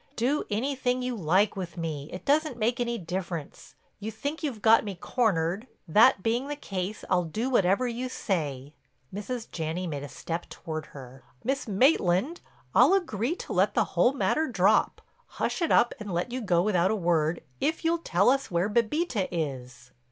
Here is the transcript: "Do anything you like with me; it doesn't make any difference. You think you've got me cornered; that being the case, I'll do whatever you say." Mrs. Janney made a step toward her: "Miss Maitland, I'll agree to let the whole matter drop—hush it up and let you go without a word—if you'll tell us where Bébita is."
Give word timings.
"Do 0.15 0.45
anything 0.49 1.03
you 1.03 1.15
like 1.15 1.55
with 1.55 1.77
me; 1.77 2.09
it 2.11 2.25
doesn't 2.25 2.57
make 2.57 2.79
any 2.79 2.97
difference. 2.97 3.75
You 3.99 4.09
think 4.09 4.41
you've 4.41 4.63
got 4.63 4.83
me 4.83 4.95
cornered; 4.95 5.67
that 5.87 6.23
being 6.23 6.47
the 6.47 6.55
case, 6.55 7.05
I'll 7.07 7.25
do 7.25 7.51
whatever 7.51 7.87
you 7.87 8.09
say." 8.09 8.73
Mrs. 9.13 9.51
Janney 9.51 9.85
made 9.85 10.01
a 10.01 10.09
step 10.09 10.49
toward 10.49 10.87
her: 10.87 11.23
"Miss 11.43 11.67
Maitland, 11.67 12.41
I'll 12.73 12.95
agree 12.95 13.35
to 13.35 13.53
let 13.53 13.75
the 13.75 13.83
whole 13.93 14.13
matter 14.13 14.47
drop—hush 14.47 15.61
it 15.61 15.71
up 15.71 15.93
and 15.99 16.11
let 16.11 16.31
you 16.31 16.41
go 16.41 16.63
without 16.63 16.89
a 16.89 16.95
word—if 16.95 17.85
you'll 17.85 17.99
tell 17.99 18.31
us 18.31 18.49
where 18.49 18.71
Bébita 18.71 19.27
is." 19.31 19.91